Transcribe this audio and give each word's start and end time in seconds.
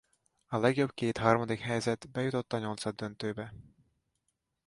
A 0.47 0.57
legjobb 0.57 0.93
két 0.93 1.17
harmadik 1.17 1.59
helyezett 1.59 2.09
bejutott 2.09 2.53
a 2.53 2.57
nyolcaddöntőbe. 2.59 3.53